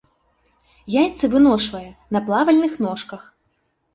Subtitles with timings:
[1.01, 1.83] Яйцы выношвае
[2.17, 3.21] на плавальных ножках.